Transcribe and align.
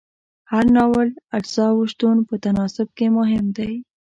د 0.03 0.03
هر 0.51 0.65
ناول 0.75 1.09
اجزاو 1.37 1.89
شتون 1.91 2.17
په 2.29 2.33
تناسب 2.43 2.87
کې 2.97 3.07
مهم 3.17 3.45
دی. 3.57 3.73